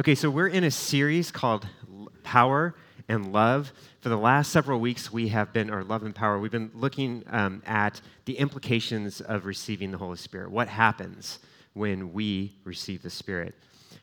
[0.00, 1.68] Okay, so we're in a series called
[2.22, 2.74] Power
[3.10, 3.70] and Love.
[4.00, 7.22] For the last several weeks, we have been, or Love and Power, we've been looking
[7.26, 10.50] um, at the implications of receiving the Holy Spirit.
[10.50, 11.40] What happens
[11.74, 13.54] when we receive the Spirit?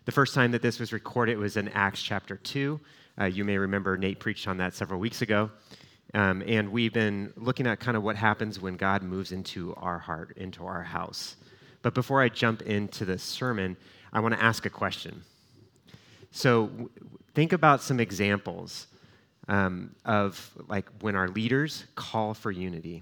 [0.06, 2.80] The first time that this was recorded was in Acts chapter 2.
[3.20, 5.50] Uh, you may remember Nate preached on that several weeks ago.
[6.14, 9.98] Um, and we've been looking at kind of what happens when God moves into our
[9.98, 11.38] heart, into our house.
[11.82, 13.76] But before I jump into the sermon,
[14.14, 15.23] I want to ask a question.
[16.38, 16.70] So
[17.34, 18.86] think about some examples
[19.48, 23.02] um, of like when our leaders call for unity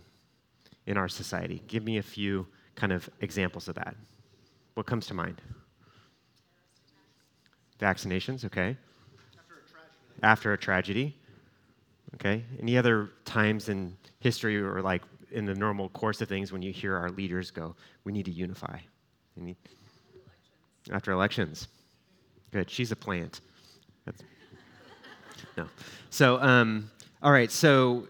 [0.86, 1.62] in our society.
[1.68, 3.94] Give me a few kind of examples of that.
[4.76, 5.42] What comes to mind?
[7.78, 8.78] Vaccinations, okay.
[9.38, 10.24] After a tragedy.
[10.24, 11.16] After a tragedy.
[12.14, 12.42] Okay.
[12.62, 16.72] Any other times in history or like in the normal course of things when you
[16.72, 18.78] hear our leaders go, we need to unify?
[20.90, 21.68] After elections.
[22.56, 22.70] Good.
[22.70, 23.42] She's a plant.
[24.06, 24.24] That's,
[25.58, 25.68] no.
[26.10, 26.90] So, um,
[27.22, 27.52] all right.
[27.52, 28.08] So,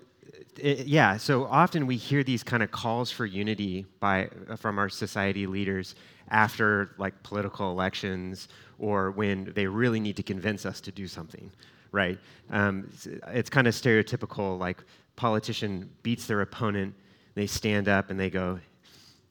[0.59, 1.17] it, yeah.
[1.17, 5.95] So often we hear these kind of calls for unity by from our society leaders
[6.29, 11.49] after like political elections or when they really need to convince us to do something,
[11.91, 12.19] right?
[12.51, 14.59] Um, it's, it's kind of stereotypical.
[14.59, 14.83] Like
[15.16, 16.93] politician beats their opponent,
[17.33, 18.59] they stand up and they go,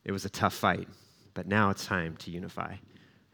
[0.04, 0.88] "It was a tough fight,
[1.34, 2.74] but now it's time to unify."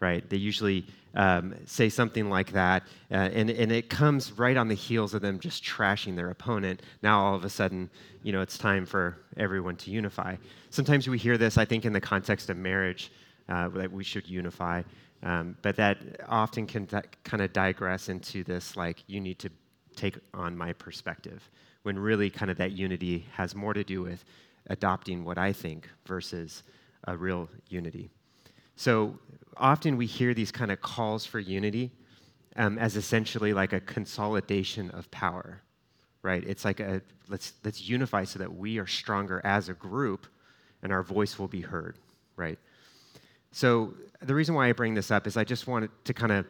[0.00, 0.28] Right?
[0.28, 4.74] They usually um, say something like that, uh, and, and it comes right on the
[4.74, 6.82] heels of them just trashing their opponent.
[7.02, 7.90] Now, all of a sudden,
[8.22, 10.36] you know, it's time for everyone to unify.
[10.70, 13.12] Sometimes we hear this, I think, in the context of marriage,
[13.48, 14.82] uh, that we should unify,
[15.22, 15.98] um, but that
[16.28, 16.86] often can
[17.24, 19.50] kind of digress into this, like, you need to
[19.96, 21.50] take on my perspective,
[21.82, 24.24] when really kind of that unity has more to do with
[24.68, 26.62] adopting what I think versus
[27.04, 28.10] a real unity.
[28.76, 29.18] So
[29.60, 31.92] often we hear these kind of calls for unity
[32.56, 35.62] um, as essentially like a consolidation of power,
[36.22, 36.42] right?
[36.44, 40.26] It's like a let's let's unify so that we are stronger as a group,
[40.82, 41.96] and our voice will be heard,
[42.36, 42.58] right?
[43.52, 46.46] So the reason why I bring this up is I just wanted to kind of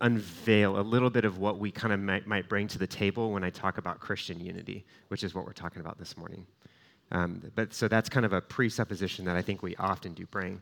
[0.00, 3.32] unveil a little bit of what we kind of might, might, bring to the table
[3.32, 6.46] when I talk about Christian unity, which is what we're talking about this morning.
[7.12, 10.60] Um, but so that's kind of a presupposition that I think we often do bring.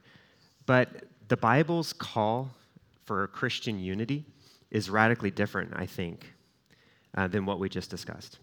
[0.66, 2.50] But the Bible's call
[3.04, 4.24] for Christian unity
[4.70, 6.32] is radically different, I think,
[7.16, 8.38] uh, than what we just discussed.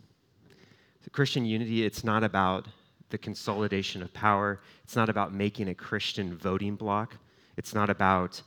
[1.04, 2.68] So Christian unity, it's not about
[3.10, 4.62] the consolidation of power.
[4.84, 7.18] It's not about making a Christian voting bloc.
[7.58, 8.42] It's not about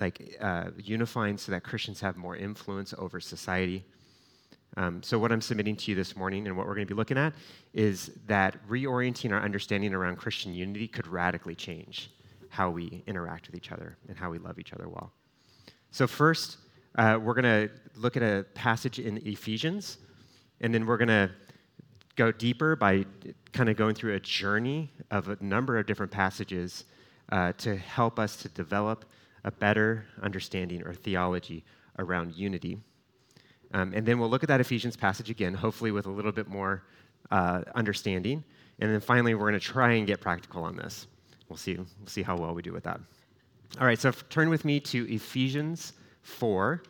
[0.00, 3.84] like uh, unifying so that Christians have more influence over society.
[4.76, 6.96] Um, so, what I'm submitting to you this morning and what we're going to be
[6.96, 7.34] looking at
[7.74, 12.10] is that reorienting our understanding around Christian unity could radically change
[12.52, 15.10] how we interact with each other and how we love each other well.
[15.90, 16.58] So, first,
[16.96, 19.96] uh, we're going to look at a passage in Ephesians,
[20.60, 21.30] and then we're going to
[22.14, 23.06] go deeper by
[23.54, 26.84] kind of going through a journey of a number of different passages
[27.30, 29.06] uh, to help us to develop
[29.44, 31.64] a better understanding or theology
[31.98, 32.78] around unity.
[33.72, 36.48] Um, and then we'll look at that Ephesians passage again, hopefully with a little bit
[36.48, 36.84] more
[37.30, 38.44] uh, understanding.
[38.78, 41.06] And then finally, we're going to try and get practical on this.
[41.52, 42.98] We'll see, we'll see how well we do with that.
[43.78, 45.92] All right, so turn with me to Ephesians
[46.22, 46.82] 4,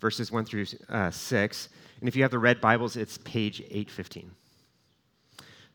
[0.00, 1.68] verses 1 through uh, 6.
[2.00, 4.32] And if you have the red Bibles, it's page 815.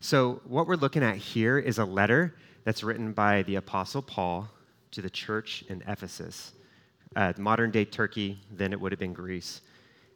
[0.01, 4.49] So, what we're looking at here is a letter that's written by the Apostle Paul
[4.91, 6.51] to the church in Ephesus,
[7.15, 9.61] uh, modern day Turkey, then it would have been Greece.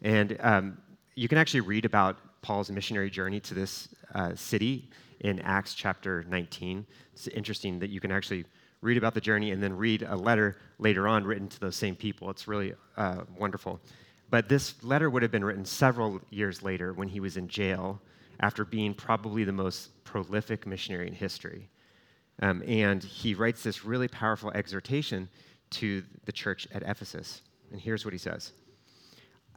[0.01, 0.77] And um,
[1.15, 2.17] you can actually read about
[2.47, 4.89] Paul's missionary journey to this uh, city
[5.19, 6.85] in Acts chapter 19.
[7.11, 8.45] It's interesting that you can actually
[8.79, 11.93] read about the journey and then read a letter later on written to those same
[11.93, 12.29] people.
[12.29, 13.81] It's really uh, wonderful.
[14.29, 18.01] But this letter would have been written several years later when he was in jail
[18.39, 21.67] after being probably the most prolific missionary in history.
[22.41, 25.27] Um, and he writes this really powerful exhortation
[25.71, 27.41] to the church at Ephesus.
[27.73, 28.53] And here's what he says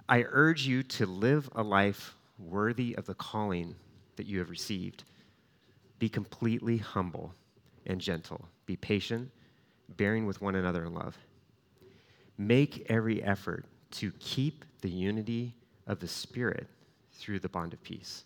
[0.09, 3.75] I urge you to live a life worthy of the calling
[4.17, 5.05] that you have received
[6.01, 7.35] be completely humble
[7.87, 8.49] and gentle.
[8.67, 9.31] Be patient,
[9.97, 11.17] bearing with one another in love.
[12.39, 15.55] Make every effort to keep the unity
[15.87, 16.67] of the Spirit
[17.13, 18.25] through the bond of peace.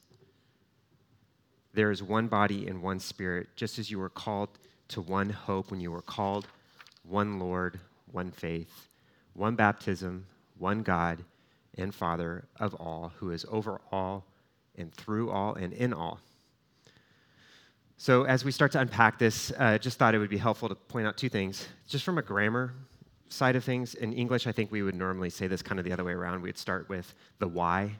[1.72, 4.50] There is one body and one Spirit, just as you were called
[4.88, 6.46] to one hope when you were called,
[7.02, 7.80] one Lord,
[8.12, 8.88] one faith,
[9.32, 10.26] one baptism,
[10.58, 11.24] one God
[11.76, 14.24] and Father of all, who is over all
[14.76, 16.20] and through all and in all.
[17.96, 20.74] So, as we start to unpack this, uh, just thought it would be helpful to
[20.74, 21.68] point out two things.
[21.88, 22.74] Just from a grammar
[23.28, 25.92] side of things, in English, I think we would normally say this kind of the
[25.92, 26.42] other way around.
[26.42, 27.96] We'd start with the why.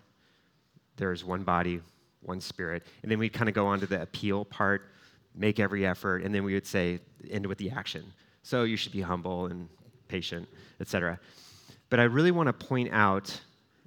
[0.97, 1.81] There's one body,
[2.23, 2.83] one spirit.
[3.03, 4.91] And then we'd kind of go on to the appeal part,
[5.35, 7.01] make every effort, and then we would say,
[7.31, 8.05] end with the action.
[8.43, 9.69] So you should be humble and
[10.09, 10.49] patient,
[10.81, 11.19] etc.
[11.89, 13.41] But I really want to point out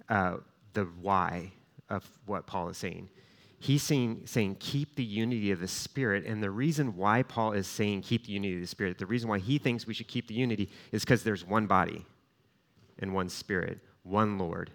[0.09, 0.37] uh,
[0.73, 1.51] the why
[1.89, 3.09] of what Paul is saying.
[3.59, 6.25] He's saying, saying, keep the unity of the Spirit.
[6.25, 9.29] And the reason why Paul is saying, keep the unity of the Spirit, the reason
[9.29, 12.05] why he thinks we should keep the unity is because there's one body
[12.99, 14.71] and one Spirit, one Lord,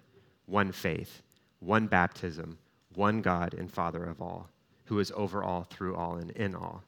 [0.47, 1.21] one faith,
[1.59, 2.57] one baptism,
[2.95, 4.49] one God and Father of all,
[4.85, 6.83] who is over all, through all, and in all.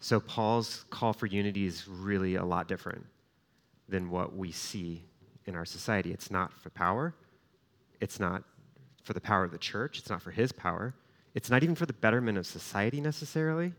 [0.00, 3.04] So Paul's call for unity is really a lot different
[3.88, 5.04] than what we see
[5.46, 6.12] in our society.
[6.12, 7.14] It's not for power,
[8.00, 8.42] it's not
[9.02, 10.94] for the power of the church, it's not for his power,
[11.34, 13.72] it's not even for the betterment of society necessarily.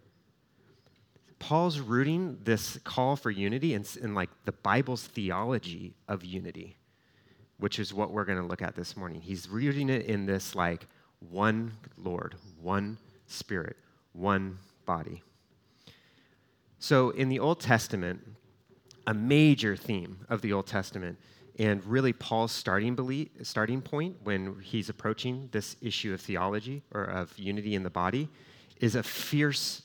[1.39, 6.77] Paul's rooting this call for unity in, in like the Bible's theology of unity,
[7.57, 9.19] which is what we're going to look at this morning.
[9.19, 10.88] He's rooting it in this like
[11.30, 13.75] one Lord, one Spirit,
[14.13, 15.21] one body.
[16.80, 18.21] So in the Old Testament,
[19.07, 21.18] a major theme of the Old Testament
[21.59, 27.03] and really Paul's starting, belief, starting point when he's approaching this issue of theology or
[27.03, 28.27] of unity in the body
[28.79, 29.83] is a fierce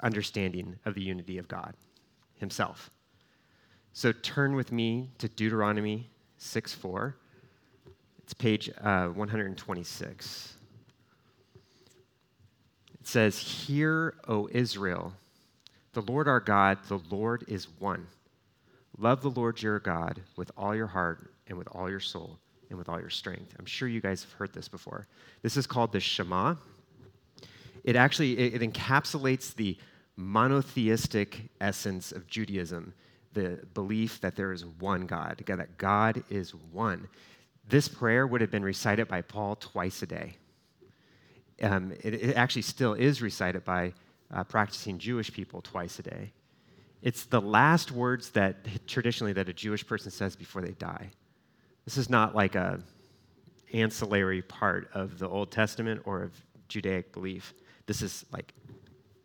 [0.00, 1.74] understanding of the unity of God
[2.36, 2.90] himself.
[3.92, 7.16] So turn with me to Deuteronomy 6 4.
[8.22, 10.54] It's page uh, 126.
[13.00, 15.12] It says, Hear, O Israel,
[15.92, 18.06] the Lord our God, the Lord is one.
[18.98, 22.38] Love the Lord your God with all your heart and with all your soul
[22.70, 23.54] and with all your strength.
[23.58, 25.06] I'm sure you guys have heard this before.
[25.42, 26.54] This is called the Shema.
[27.82, 29.76] It actually it, it encapsulates the
[30.16, 32.94] monotheistic essence of Judaism,
[33.32, 37.08] the belief that there is one God, that God is one.
[37.68, 40.36] This prayer would have been recited by Paul twice a day.
[41.62, 43.92] Um, it, it, actually still is recited by
[44.32, 46.32] uh, practicing Jewish people twice a day.
[47.04, 51.10] It's the last words that traditionally that a Jewish person says before they die.
[51.84, 52.80] This is not like a
[53.74, 56.32] ancillary part of the Old Testament or of
[56.68, 57.52] Judaic belief.
[57.84, 58.54] This is like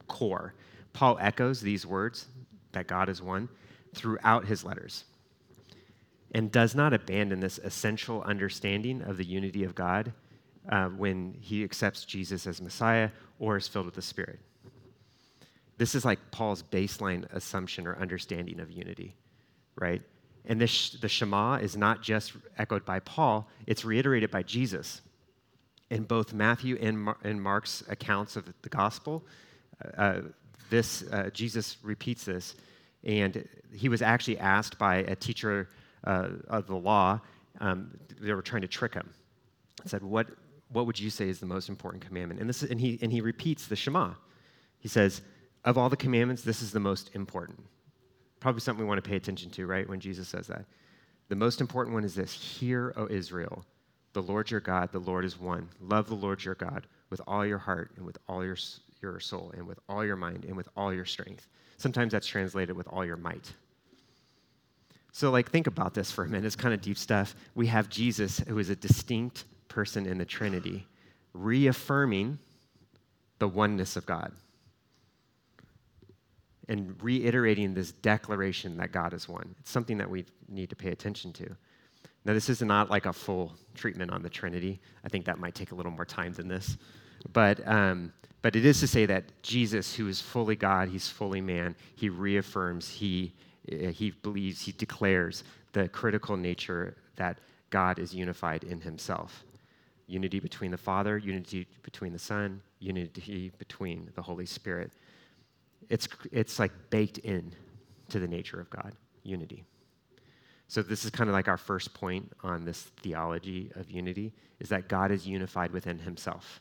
[0.09, 0.55] core.
[0.91, 2.27] Paul echoes these words
[2.73, 3.47] that God is one
[3.93, 5.05] throughout his letters
[6.33, 10.11] and does not abandon this essential understanding of the unity of God
[10.67, 13.09] uh, when he accepts Jesus as Messiah
[13.39, 14.41] or is filled with the Spirit.
[15.79, 19.15] This is like Paul's baseline assumption or understanding of unity,
[19.77, 20.01] right?
[20.45, 24.99] And this, the Shema is not just echoed by Paul, it's reiterated by Jesus.
[25.89, 29.23] In both Matthew and, Mar- and Mark's accounts of the gospel,
[29.97, 30.19] uh,
[30.69, 32.55] this, uh, Jesus repeats this.
[33.05, 35.69] And he was actually asked by a teacher
[36.03, 37.21] uh, of the law,
[37.61, 39.09] um, they were trying to trick him.
[39.85, 40.27] said, what,
[40.73, 42.41] what would you say is the most important commandment?
[42.41, 44.15] And, this, and, he, and he repeats the Shema.
[44.79, 45.21] He says,
[45.65, 47.59] of all the commandments, this is the most important.
[48.39, 50.65] Probably something we want to pay attention to, right, when Jesus says that.
[51.27, 53.65] The most important one is this Hear, O Israel,
[54.13, 55.69] the Lord your God, the Lord is one.
[55.79, 58.57] Love the Lord your God with all your heart and with all your,
[59.01, 61.47] your soul and with all your mind and with all your strength.
[61.77, 63.53] Sometimes that's translated with all your might.
[65.11, 66.45] So, like, think about this for a minute.
[66.45, 67.35] It's kind of deep stuff.
[67.55, 70.87] We have Jesus, who is a distinct person in the Trinity,
[71.33, 72.39] reaffirming
[73.39, 74.31] the oneness of God
[76.69, 79.53] and reiterating this declaration that God is one.
[79.59, 81.49] It's something that we need to pay attention to.
[82.25, 84.79] Now, this is not like a full treatment on the Trinity.
[85.03, 86.77] I think that might take a little more time than this.
[87.33, 91.41] But, um, but it is to say that Jesus, who is fully God, he's fully
[91.41, 93.33] man, he reaffirms, he,
[93.67, 97.39] he believes, he declares the critical nature that
[97.71, 99.43] God is unified in himself.
[100.05, 104.91] Unity between the Father, unity between the Son, unity between the Holy Spirit
[105.89, 107.53] it's, it's like baked in
[108.09, 108.93] to the nature of God,
[109.23, 109.63] unity.
[110.67, 114.69] So this is kind of like our first point on this theology of unity, is
[114.69, 116.59] that God is unified within himself.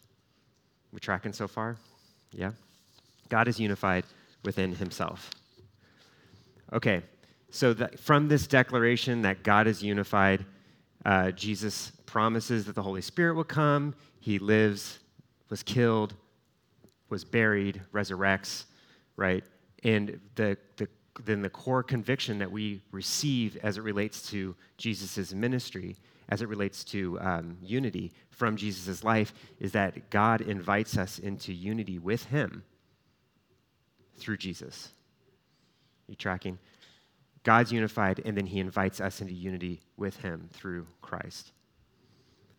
[0.93, 1.77] We tracking so far?
[2.33, 2.53] Yeah?
[3.29, 4.05] God is unified
[4.45, 5.31] within himself.
[6.73, 7.03] Okay,
[7.51, 10.45] so from this declaration that God is unified,
[11.05, 13.95] uh, Jesus promises that the Holy Spirit will come.
[14.21, 14.99] He lives,
[15.49, 16.15] was killed,
[17.09, 18.65] was buried, resurrects,
[19.19, 19.45] right?
[19.85, 20.89] And the, the,
[21.25, 25.97] then the core conviction that we receive as it relates to Jesus' ministry,
[26.31, 31.53] as it relates to um, unity from Jesus' life, is that God invites us into
[31.53, 32.63] unity with Him
[34.17, 34.89] through Jesus.
[36.07, 36.59] You tracking?
[37.43, 41.53] God's unified, and then he invites us into unity with him through Christ.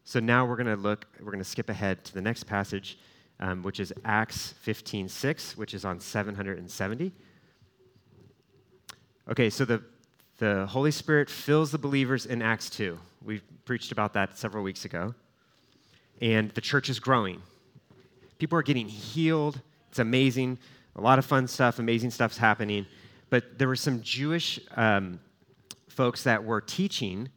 [0.03, 2.97] So now we're going to look, we're going to skip ahead to the next passage,
[3.39, 7.11] um, which is Acts 15 6, which is on 770.
[9.29, 9.83] Okay, so the,
[10.37, 12.97] the Holy Spirit fills the believers in Acts 2.
[13.23, 15.13] We preached about that several weeks ago.
[16.21, 17.41] And the church is growing.
[18.39, 19.61] People are getting healed.
[19.89, 20.57] It's amazing.
[20.95, 22.85] A lot of fun stuff, amazing stuff's happening.
[23.29, 25.19] But there were some Jewish um,
[25.87, 27.29] folks that were teaching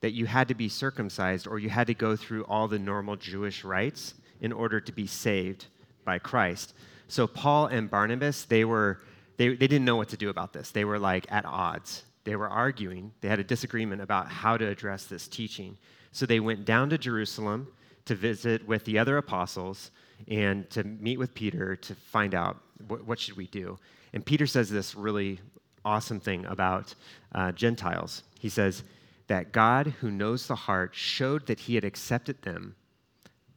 [0.00, 3.16] that you had to be circumcised or you had to go through all the normal
[3.16, 5.66] Jewish rites in order to be saved
[6.04, 6.74] by Christ.
[7.08, 9.00] So Paul and Barnabas, they were
[9.36, 10.70] they, they didn't know what to do about this.
[10.70, 12.04] They were like at odds.
[12.24, 13.12] They were arguing.
[13.22, 15.78] They had a disagreement about how to address this teaching.
[16.12, 17.68] So they went down to Jerusalem
[18.04, 19.92] to visit with the other apostles
[20.28, 23.78] and to meet with Peter to find out what, what should we do.
[24.12, 25.40] And Peter says this really
[25.86, 26.94] awesome thing about
[27.34, 28.24] uh, Gentiles.
[28.38, 28.82] He says,
[29.30, 32.74] that God, who knows the heart, showed that he had accepted them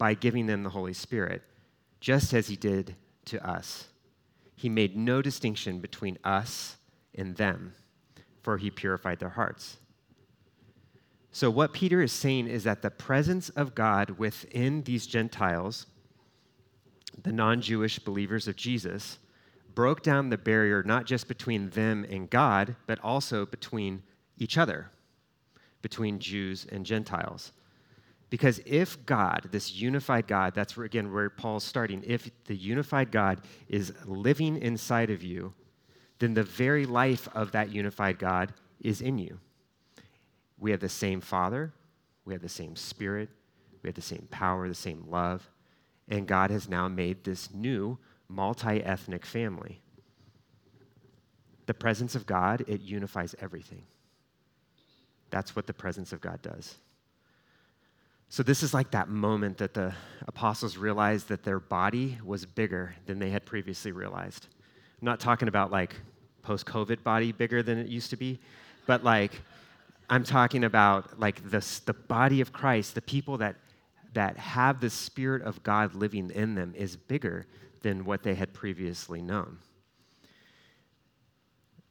[0.04, 1.42] by giving them the Holy Spirit,
[2.02, 2.94] just as he did
[3.24, 3.88] to us.
[4.54, 6.76] He made no distinction between us
[7.16, 7.74] and them,
[8.42, 9.78] for he purified their hearts.
[11.32, 15.86] So, what Peter is saying is that the presence of God within these Gentiles,
[17.24, 19.20] the non Jewish believers of Jesus,
[19.74, 24.04] broke down the barrier not just between them and God, but also between
[24.38, 24.92] each other
[25.82, 27.54] between Jews and Gentiles.
[28.34, 33.12] Because if God, this unified God, that's where, again where Paul's starting, if the unified
[33.12, 35.54] God is living inside of you,
[36.18, 39.40] then the very life of that unified God is in you.
[40.58, 41.74] We have the same Father,
[42.26, 43.30] we have the same Spirit,
[43.84, 45.48] we have the same power, the same love,
[46.10, 49.80] and God has now made this new multi ethnic family.
[51.68, 53.84] The presence of God, it unifies everything.
[55.30, 56.80] That's what the presence of God does.
[58.34, 59.94] So, this is like that moment that the
[60.28, 64.48] apostles realized that their body was bigger than they had previously realized.
[65.00, 65.96] I'm not talking about like
[66.42, 68.40] post COVID body bigger than it used to be,
[68.88, 69.40] but like
[70.10, 73.56] I'm talking about like this, the body of Christ, the people that,
[74.14, 77.46] that have the Spirit of God living in them is bigger
[77.84, 79.60] than what they had previously known.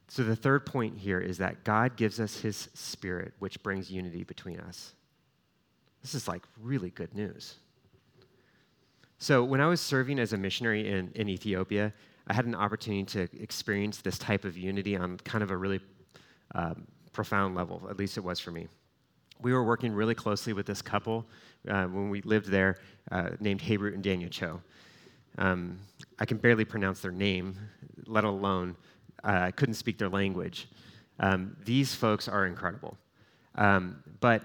[0.09, 4.25] So, the third point here is that God gives us his spirit, which brings unity
[4.25, 4.93] between us.
[6.03, 7.55] This is like really good news.
[9.17, 11.93] So, when I was serving as a missionary in, in Ethiopia,
[12.27, 15.79] I had an opportunity to experience this type of unity on kind of a really
[16.53, 18.67] um, profound level, at least it was for me.
[19.41, 21.25] We were working really closely with this couple
[21.67, 22.77] uh, when we lived there
[23.11, 24.61] uh, named Hayrut and Daniel Cho.
[25.37, 25.79] Um,
[26.19, 27.57] I can barely pronounce their name,
[28.05, 28.75] let alone
[29.23, 30.67] uh, couldn't speak their language.
[31.19, 32.97] Um, these folks are incredible.
[33.55, 34.43] Um, but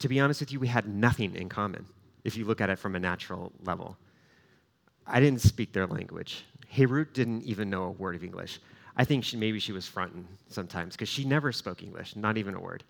[0.00, 1.86] to be honest with you, we had nothing in common
[2.24, 3.96] if you look at it from a natural level.
[5.06, 6.44] I didn't speak their language.
[6.68, 8.60] Hayrut didn't even know a word of English.
[8.96, 12.54] I think she, maybe she was fronting sometimes because she never spoke English, not even
[12.54, 12.84] a word.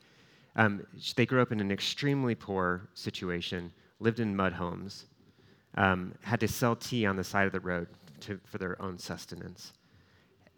[0.56, 5.06] Um, they grew up in an extremely poor situation, lived in mud homes,
[5.76, 7.86] um, had to sell tea on the side of the road
[8.20, 9.72] to, for their own sustenance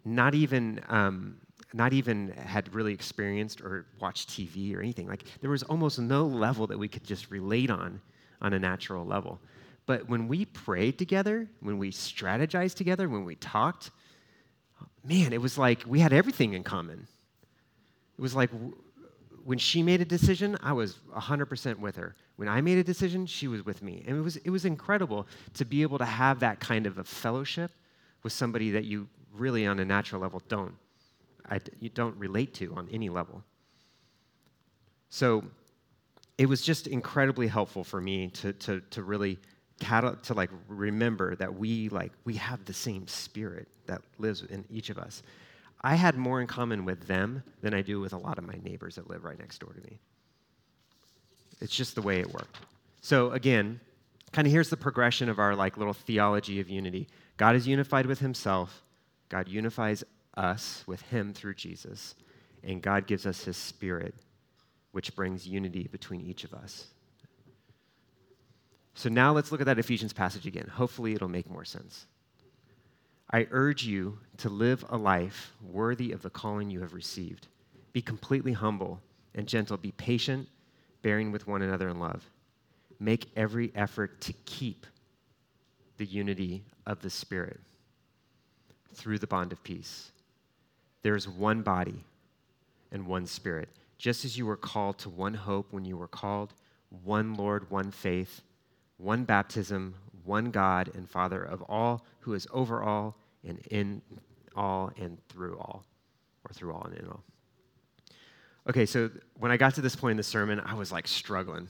[0.05, 1.37] not even um,
[1.73, 5.07] not even had really experienced or watched TV or anything.
[5.07, 8.01] Like there was almost no level that we could just relate on
[8.41, 9.39] on a natural level.
[9.85, 13.91] But when we prayed together, when we strategized together, when we talked,
[15.03, 17.07] man, it was like we had everything in common.
[18.17, 18.49] It was like
[19.43, 22.15] when she made a decision, I was 100% with her.
[22.37, 24.03] When I made a decision, she was with me.
[24.07, 27.03] And it was, it was incredible to be able to have that kind of a
[27.03, 27.71] fellowship
[28.23, 30.75] with somebody that you really on a natural level don't.
[31.49, 33.43] I, you don't relate to on any level.
[35.09, 35.43] So
[36.37, 39.37] it was just incredibly helpful for me to, to, to really
[39.79, 44.89] to like remember that we like we have the same spirit that lives in each
[44.89, 45.23] of us.
[45.81, 48.57] I had more in common with them than I do with a lot of my
[48.63, 49.99] neighbors that live right next door to me.
[51.59, 52.57] It's just the way it worked.
[53.01, 53.79] So again,
[54.31, 57.07] kind of here's the progression of our like little theology of unity.
[57.35, 58.83] God is unified with himself.
[59.27, 60.03] God unifies
[60.35, 62.15] us with Him through Jesus,
[62.63, 64.13] and God gives us His Spirit,
[64.91, 66.87] which brings unity between each of us.
[68.95, 70.67] So now let's look at that Ephesians passage again.
[70.67, 72.05] Hopefully, it'll make more sense.
[73.31, 77.47] I urge you to live a life worthy of the calling you have received.
[77.91, 79.01] Be completely humble
[79.33, 79.77] and gentle.
[79.77, 80.47] Be patient,
[81.01, 82.23] bearing with one another in love.
[82.99, 84.85] Make every effort to keep
[85.97, 87.59] the unity of the Spirit
[88.93, 90.11] through the bond of peace.
[91.03, 92.03] There is one body
[92.91, 96.53] and one Spirit, just as you were called to one hope when you were called,
[97.03, 98.41] one Lord, one faith,
[98.97, 104.01] one baptism, one God and Father of all, who is over all and in
[104.55, 105.85] all and through all,
[106.45, 107.23] or through all and in all.
[108.69, 111.67] Okay, so when I got to this point in the sermon, I was like struggling.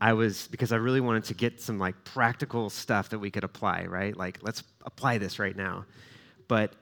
[0.00, 3.44] I was, because I really wanted to get some like practical stuff that we could
[3.44, 4.16] apply, right?
[4.16, 5.86] Like, let's apply this right now.
[6.46, 6.74] But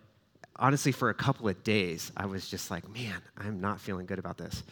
[0.61, 4.19] honestly, for a couple of days, I was just like, man, I'm not feeling good
[4.19, 4.63] about this.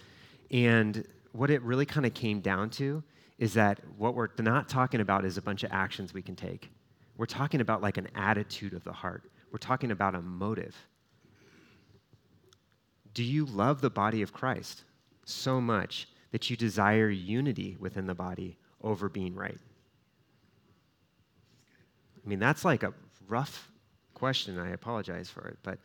[0.51, 3.03] And what it really kind of came down to
[3.39, 6.71] is that what we're not talking about is a bunch of actions we can take.
[7.17, 10.77] We're talking about like an attitude of the heart, we're talking about a motive.
[13.15, 14.85] Do you love the body of Christ
[15.25, 19.59] so much that you desire unity within the body over being right?
[22.25, 22.93] I mean, that's like a
[23.27, 23.71] rough
[24.19, 24.59] question.
[24.59, 25.79] I apologize for it, but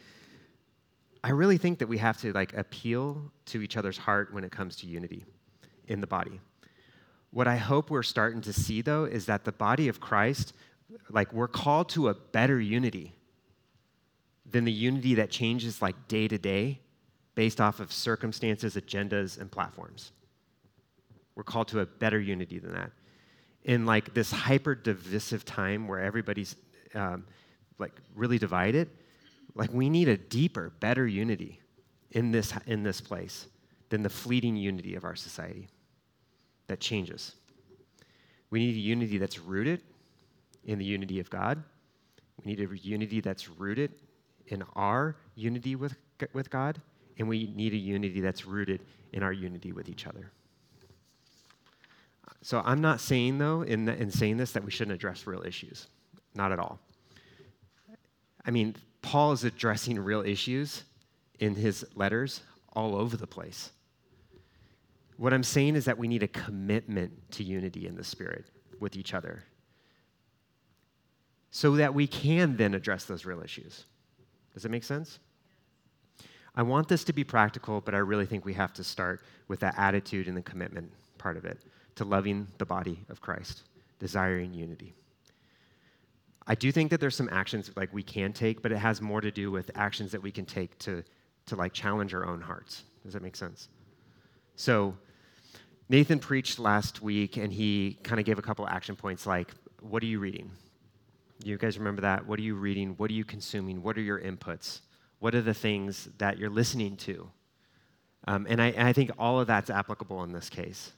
[1.24, 4.52] I really think that we have to like appeal to each other's heart when it
[4.52, 5.26] comes to unity
[5.88, 6.42] in the body.
[7.32, 10.54] What I hope we're starting to see though is that the body of Christ,
[11.10, 13.14] like we're called to a better unity
[14.50, 16.80] than the unity that changes like day to day
[17.36, 20.12] based off of circumstances, agendas, and platforms.
[21.36, 22.92] We're called to a better unity than that.
[23.64, 26.56] In like this hyper divisive time where everybody's
[26.94, 27.26] um,
[27.84, 28.90] like really divided,
[29.56, 31.62] like we need a deeper, better unity
[32.12, 33.48] in this in this place
[33.90, 35.68] than the fleeting unity of our society
[36.68, 37.36] that changes.
[38.50, 39.82] We need a unity that's rooted
[40.66, 41.64] in the unity of God.
[42.44, 43.92] We need a unity that's rooted
[44.48, 45.96] in our unity with,
[46.34, 46.82] with God
[47.18, 50.32] and we need a unity that's rooted in our unity with each other.
[52.42, 55.44] So I'm not saying, though, in, the, in saying this, that we shouldn't address real
[55.44, 55.88] issues.
[56.36, 56.80] Not at all.
[58.46, 60.84] I mean, Paul is addressing real issues
[61.40, 62.42] in his letters
[62.74, 63.72] all over the place.
[65.18, 68.46] What I'm saying is that we need a commitment to unity in the Spirit
[68.80, 69.44] with each other
[71.52, 73.86] so that we can then address those real issues.
[74.54, 75.20] Does that make sense?
[76.56, 79.60] I want this to be practical, but I really think we have to start with
[79.60, 81.60] that attitude and the commitment part of it
[81.96, 83.64] to loving the body of Christ,
[84.00, 84.96] desiring unity.
[86.46, 89.22] I do think that there's some actions like we can take, but it has more
[89.22, 91.04] to do with actions that we can take to,
[91.46, 92.84] to like challenge our own hearts.
[93.04, 93.70] Does that make sense?
[94.56, 94.96] So
[95.90, 99.52] Nathan preached last week and he kind of gave a couple action points like,
[99.82, 100.52] what are you reading?
[101.44, 102.26] You guys remember that?
[102.26, 102.94] What are you reading?
[102.98, 103.82] What are you consuming?
[103.82, 104.82] What are your inputs?
[105.20, 107.30] What are the things that you're listening to?
[108.28, 110.92] Um, and, I, and I think all of that's applicable in this case.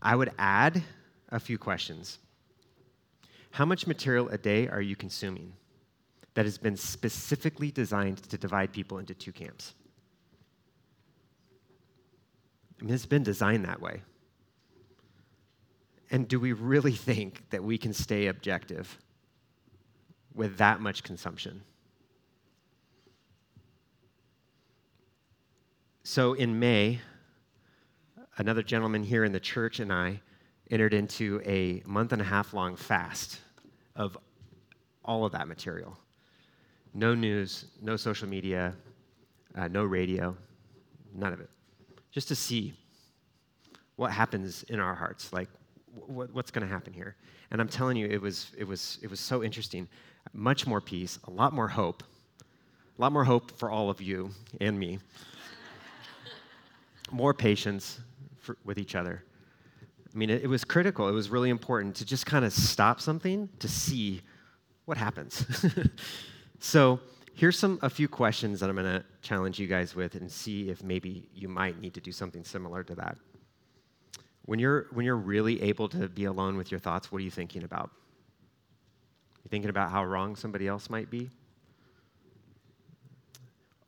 [0.00, 0.82] I would add
[1.30, 2.18] a few questions.
[3.50, 5.52] How much material a day are you consuming
[6.34, 9.74] that has been specifically designed to divide people into two camps?
[12.80, 14.02] I mean, it's been designed that way.
[16.10, 18.98] And do we really think that we can stay objective
[20.34, 21.62] with that much consumption?
[26.02, 27.00] So in May,
[28.38, 30.20] another gentleman here in the church and I
[30.70, 33.40] entered into a month and a half long fast
[33.94, 34.16] of
[35.04, 35.96] all of that material.
[36.94, 38.74] No news, no social media,
[39.54, 40.36] uh, no radio,
[41.14, 41.50] none of it.
[42.10, 42.74] Just to see
[43.96, 45.48] what happens in our hearts, like
[45.94, 47.16] wh- what's going to happen here.
[47.50, 49.88] And I'm telling you, it was, it, was, it was so interesting.
[50.32, 52.02] Much more peace, a lot more hope,
[52.98, 54.98] a lot more hope for all of you and me
[57.10, 58.00] more patience
[58.38, 59.22] for, with each other.
[60.14, 61.08] I mean, it, it was critical.
[61.08, 64.22] It was really important to just kind of stop something to see
[64.84, 65.44] what happens.
[66.58, 67.00] so,
[67.34, 70.70] here's some a few questions that I'm going to challenge you guys with and see
[70.70, 73.18] if maybe you might need to do something similar to that.
[74.46, 77.30] When you're when you're really able to be alone with your thoughts, what are you
[77.30, 77.90] thinking about?
[79.44, 81.30] You thinking about how wrong somebody else might be?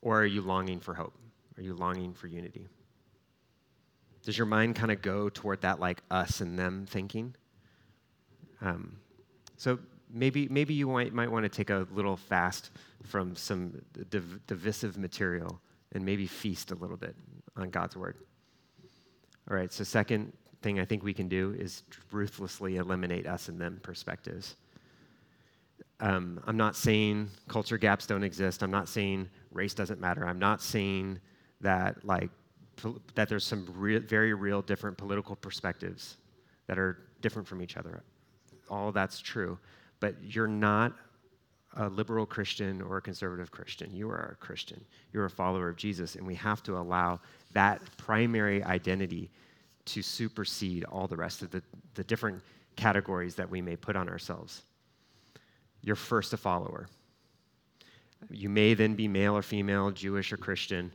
[0.01, 1.13] Or are you longing for hope?
[1.57, 2.67] Are you longing for unity?
[4.23, 7.35] Does your mind kind of go toward that like us and them thinking?
[8.61, 8.97] Um,
[9.57, 9.79] so
[10.11, 12.71] maybe maybe you might, might want to take a little fast
[13.03, 15.61] from some div- divisive material
[15.93, 17.15] and maybe feast a little bit
[17.55, 18.17] on God's word.
[19.49, 19.71] All right.
[19.71, 24.55] So second thing I think we can do is ruthlessly eliminate us and them perspectives.
[26.01, 28.61] Um, I'm not saying culture gaps don't exist.
[28.63, 30.25] I'm not saying race doesn't matter.
[30.25, 31.19] I'm not saying
[31.61, 32.29] that like
[33.15, 33.65] that there's some
[34.07, 36.17] very real different political perspectives
[36.67, 38.03] that are different from each other.
[38.69, 39.57] All that's true.
[39.99, 40.93] But you're not
[41.75, 43.93] a liberal Christian or a conservative Christian.
[43.93, 44.83] You are a Christian.
[45.13, 47.19] You're a follower of Jesus, and we have to allow
[47.53, 49.29] that primary identity
[49.85, 51.61] to supersede all the rest of the,
[51.95, 52.41] the different
[52.75, 54.63] categories that we may put on ourselves.
[55.81, 56.87] You're first a follower.
[58.29, 60.91] You may then be male or female, Jewish or Christian,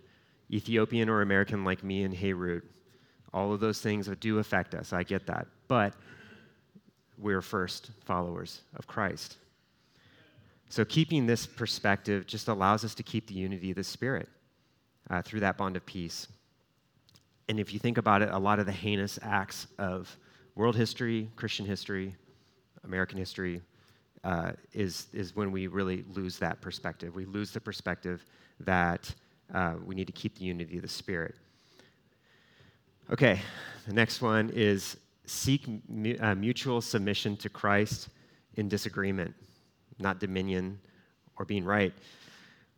[0.51, 2.65] Ethiopian or American like me and Hayrut.
[3.33, 4.93] All of those things do affect us.
[4.93, 5.47] I get that.
[5.67, 5.95] But
[7.19, 9.37] we're first followers of Christ.
[10.69, 14.29] So, keeping this perspective just allows us to keep the unity of the Spirit
[15.11, 16.29] uh, through that bond of peace.
[17.49, 20.17] And if you think about it, a lot of the heinous acts of
[20.55, 22.15] world history, Christian history,
[22.85, 23.61] American history,
[24.25, 27.15] uh, is, is when we really lose that perspective.
[27.15, 28.25] We lose the perspective
[28.61, 29.15] that
[29.55, 31.37] uh, we need to keep the unity of the Spirit.
[33.11, 33.41] Okay,
[33.87, 38.09] the next one is seek mu- uh, mutual submission to Christ
[38.57, 39.35] in disagreement,
[39.99, 40.79] not dominion
[41.39, 41.93] or being right.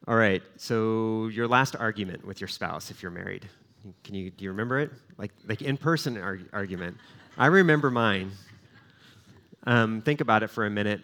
[0.06, 3.48] All right, so your last argument with your spouse, if you're married,
[4.04, 4.90] can you do you remember it?
[5.16, 6.96] Like like in person arg- argument.
[7.38, 8.30] I remember mine.
[9.66, 11.00] Um, think about it for a minute.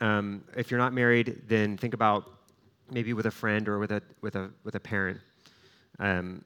[0.00, 2.37] Um, if you're not married, then think about
[2.90, 5.20] maybe with a friend or with a with a with a parent.
[5.98, 6.44] Um,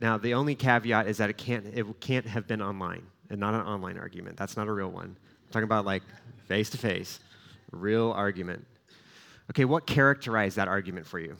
[0.00, 3.54] now, the only caveat is that it can't it can't have been online and not
[3.54, 4.36] an online argument.
[4.36, 5.16] That's not a real one.
[5.16, 6.02] I'm talking about like
[6.46, 7.20] face to face,
[7.70, 8.66] real argument.
[9.50, 11.36] Okay, what characterized that argument for you?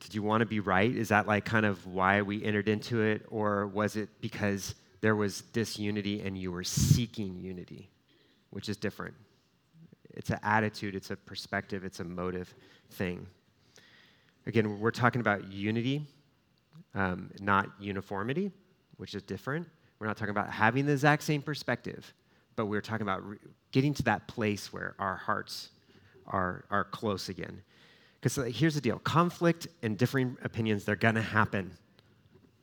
[0.00, 0.94] Did you want to be right?
[0.94, 3.26] Is that like kind of why we entered into it?
[3.28, 7.90] Or was it because there was disunity and you were seeking unity,
[8.50, 9.14] which is different?
[10.18, 12.52] It's an attitude, it's a perspective, it's a motive
[12.90, 13.24] thing.
[14.46, 16.04] Again, we're talking about unity,
[16.94, 18.50] um, not uniformity,
[18.96, 19.68] which is different.
[20.00, 22.12] We're not talking about having the exact same perspective,
[22.56, 23.38] but we're talking about re-
[23.70, 25.70] getting to that place where our hearts
[26.26, 27.62] are, are close again.
[28.20, 31.70] Because here's the deal conflict and differing opinions, they're going to happen.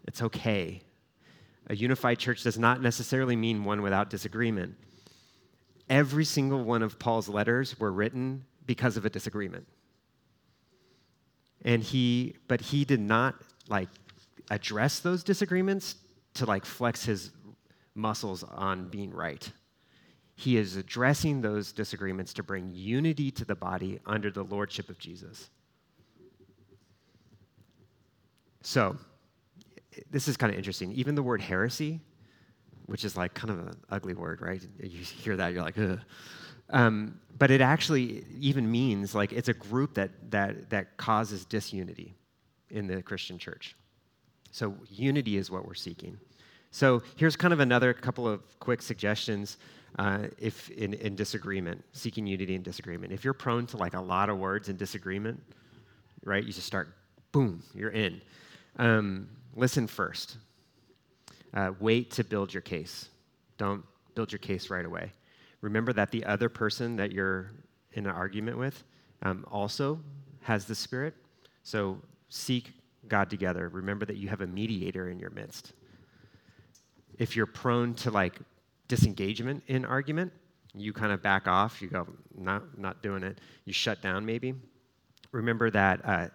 [0.05, 0.81] It's okay.
[1.67, 4.75] A unified church does not necessarily mean one without disagreement.
[5.89, 9.67] Every single one of Paul's letters were written because of a disagreement.
[11.63, 13.35] And he, but he did not
[13.67, 13.89] like
[14.49, 15.95] address those disagreements
[16.35, 17.31] to like flex his
[17.95, 19.51] muscles on being right.
[20.35, 24.99] He is addressing those disagreements to bring unity to the body under the lordship of
[24.99, 25.49] Jesus.
[28.61, 28.97] So,
[30.11, 30.91] this is kind of interesting.
[30.91, 32.01] Even the word heresy,
[32.85, 34.61] which is like kind of an ugly word, right?
[34.81, 35.99] You hear that, you're like, ugh.
[36.69, 42.15] Um, but it actually even means like it's a group that, that, that causes disunity
[42.69, 43.75] in the Christian church.
[44.51, 46.17] So, unity is what we're seeking.
[46.71, 49.57] So, here's kind of another couple of quick suggestions
[49.99, 53.13] uh, if in, in disagreement, seeking unity in disagreement.
[53.13, 55.41] If you're prone to like a lot of words in disagreement,
[56.23, 56.89] right, you just start,
[57.31, 58.21] boom, you're in.
[58.77, 60.37] Um, listen first.
[61.55, 63.09] Uh, wait to build your case.
[63.57, 65.11] Don't build your case right away.
[65.61, 67.51] Remember that the other person that you're
[67.93, 68.83] in an argument with
[69.23, 69.99] um, also
[70.41, 71.15] has the Spirit.
[71.63, 71.97] So
[72.29, 72.73] seek
[73.07, 73.69] God together.
[73.69, 75.73] Remember that you have a mediator in your midst.
[77.17, 78.35] If you're prone to like
[78.87, 80.33] disengagement in argument,
[80.73, 81.81] you kind of back off.
[81.81, 83.39] You go, not, not doing it.
[83.63, 84.53] You shut down maybe.
[85.31, 86.27] Remember that uh,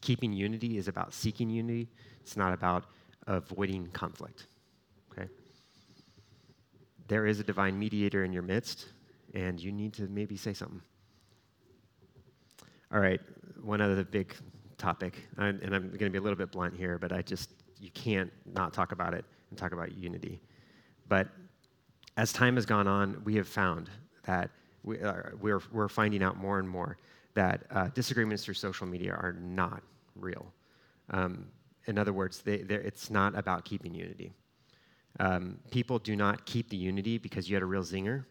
[0.00, 1.88] keeping unity is about seeking unity.
[2.20, 2.84] It's not about
[3.26, 4.46] avoiding conflict.
[5.10, 5.28] Okay?
[7.08, 8.86] There is a divine mediator in your midst,
[9.34, 10.82] and you need to maybe say something.
[12.92, 13.20] All right,
[13.62, 14.34] one other big
[14.76, 17.90] topic, and I'm going to be a little bit blunt here, but I just, you
[17.90, 20.40] can't not talk about it and talk about unity.
[21.08, 21.28] But
[22.16, 23.88] as time has gone on, we have found
[24.24, 24.50] that
[24.82, 26.98] we are, we're, we're finding out more and more
[27.34, 29.82] that uh, disagreements through social media are not
[30.16, 30.52] real.
[31.10, 31.46] Um,
[31.86, 34.32] in other words, they, it's not about keeping unity.
[35.20, 38.24] Um, people do not keep the unity because you had a real zinger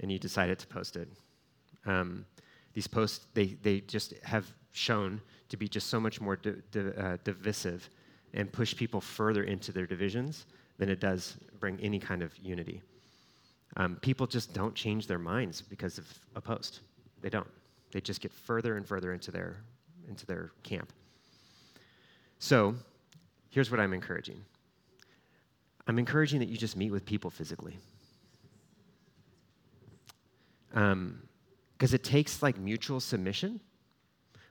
[0.00, 1.08] and you decided to post it.
[1.86, 2.24] Um,
[2.72, 6.92] these posts, they, they just have shown to be just so much more di- di-
[6.96, 7.88] uh, divisive
[8.32, 10.46] and push people further into their divisions
[10.78, 12.82] than it does bring any kind of unity.
[13.76, 16.80] Um, people just don't change their minds because of a post.
[17.20, 17.46] They don't.
[17.92, 19.58] They just get further and further into their,
[20.08, 20.92] into their camp.
[22.44, 22.74] So,
[23.48, 24.44] here's what I'm encouraging
[25.88, 27.78] I'm encouraging that you just meet with people physically.
[30.68, 31.22] Because um,
[31.80, 33.60] it takes like mutual submission.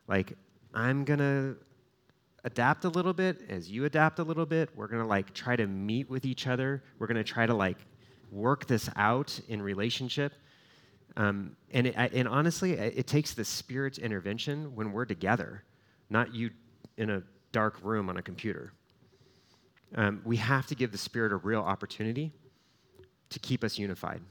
[0.08, 0.34] Like,
[0.74, 1.56] I'm going to
[2.44, 4.72] adapt a little bit as you adapt a little bit.
[4.76, 6.82] We're going to like try to meet with each other.
[6.98, 7.78] We're going to try to like
[8.32, 10.34] work this out in relationship.
[11.16, 15.64] Um, and, it, and honestly, it takes the Spirit's intervention when we're together,
[16.10, 16.50] not you
[16.98, 17.22] in a
[17.54, 18.74] dark room on a computer.
[19.96, 22.34] Um, we have to give the Spirit a real opportunity
[23.30, 24.22] to keep us unified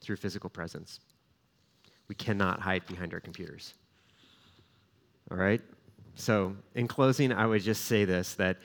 [0.00, 0.98] through physical presence.
[2.08, 3.74] We cannot hide behind our computers.
[5.30, 5.60] All right?
[6.14, 8.58] So, in closing, I would just say this that,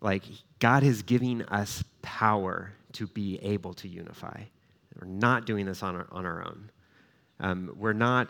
[0.00, 0.24] like,
[0.58, 4.42] God is giving us power to be able to unify.
[5.00, 6.70] We're not doing this on our, on our own.
[7.40, 8.28] Um, we're, not,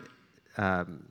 [0.57, 1.07] um,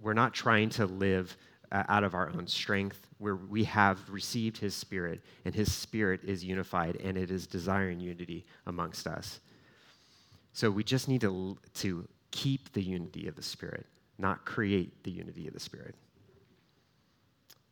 [0.00, 1.36] we're not trying to live
[1.72, 3.08] uh, out of our own strength.
[3.18, 7.98] Where we have received His Spirit, and His Spirit is unified, and it is desiring
[7.98, 9.40] unity amongst us.
[10.52, 13.86] So we just need to, to keep the unity of the Spirit,
[14.18, 15.94] not create the unity of the Spirit.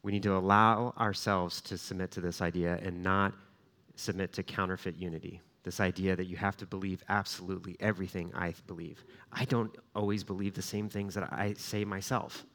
[0.03, 3.35] We need to allow ourselves to submit to this idea and not
[3.97, 5.41] submit to counterfeit unity.
[5.63, 9.05] This idea that you have to believe absolutely everything I believe.
[9.31, 12.47] I don't always believe the same things that I say myself.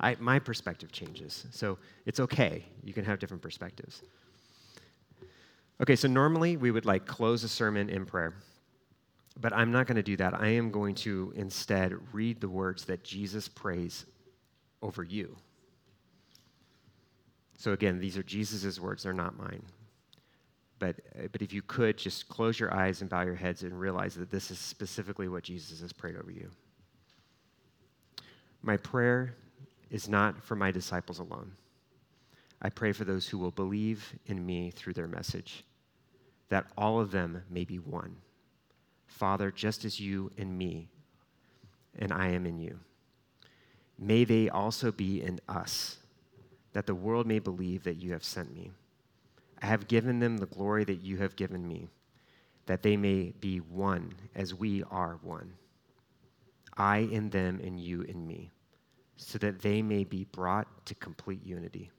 [0.00, 1.46] I, my perspective changes.
[1.50, 2.64] So it's okay.
[2.82, 4.02] You can have different perspectives.
[5.80, 8.34] Okay, so normally we would like close a sermon in prayer.
[9.40, 10.34] But I'm not going to do that.
[10.34, 14.06] I am going to instead read the words that Jesus prays
[14.82, 15.36] over you.
[17.58, 19.62] So again, these are Jesus' words, they're not mine.
[20.78, 20.96] But,
[21.32, 24.30] but if you could, just close your eyes and bow your heads and realize that
[24.30, 26.50] this is specifically what Jesus has prayed over you.
[28.62, 29.34] My prayer
[29.90, 31.52] is not for my disciples alone.
[32.62, 35.64] I pray for those who will believe in me through their message,
[36.48, 38.16] that all of them may be one.
[39.06, 40.88] Father, just as you and me,
[41.98, 42.78] and I am in you.
[43.98, 45.98] May they also be in us
[46.72, 48.72] that the world may believe that you have sent me.
[49.62, 51.88] I have given them the glory that you have given me,
[52.66, 55.52] that they may be one as we are one.
[56.76, 58.50] I in them and you in me,
[59.16, 61.90] so that they may be brought to complete unity.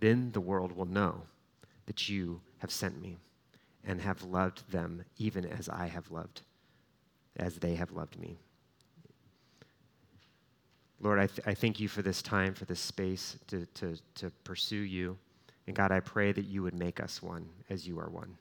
[0.00, 1.22] Then the world will know
[1.86, 3.18] that you have sent me
[3.84, 6.42] and have loved them even as I have loved,
[7.36, 8.38] as they have loved me.
[11.00, 14.30] Lord, I, th- I thank you for this time, for this space to, to, to
[14.42, 15.18] pursue you.
[15.66, 18.36] And God, I pray that you would make us one as you are one.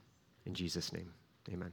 [0.46, 1.12] In Jesus' name,
[1.52, 1.72] amen.